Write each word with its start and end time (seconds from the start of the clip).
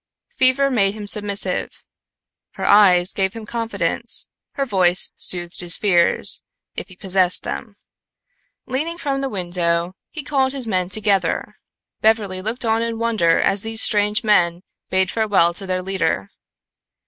Fever 0.31 0.71
made 0.71 0.95
him 0.95 1.05
submissive; 1.05 1.83
her 2.53 2.65
eyes 2.65 3.13
gave 3.13 3.33
him 3.33 3.45
confidence; 3.45 4.25
her 4.53 4.65
voice 4.65 5.11
soothed 5.15 5.61
his 5.61 5.77
fears, 5.77 6.41
if 6.75 6.87
he 6.87 6.95
possessed 6.95 7.43
them. 7.43 7.75
Leaning 8.65 8.97
from 8.97 9.21
the 9.21 9.29
window, 9.29 9.93
he 10.09 10.23
called 10.23 10.53
his 10.53 10.65
men 10.65 10.89
together. 10.89 11.57
Beverly 12.01 12.41
looked 12.41 12.65
on 12.65 12.81
in 12.81 12.97
wonder 12.97 13.39
as 13.39 13.61
these 13.61 13.83
strange 13.83 14.23
men 14.23 14.63
bade 14.89 15.11
farewell 15.11 15.53
to 15.53 15.67
their 15.67 15.83
leader. 15.83 16.31